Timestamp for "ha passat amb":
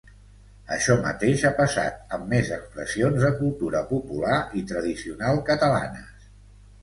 1.49-2.31